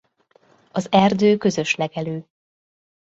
[0.71, 2.27] Az erdő közös legelő.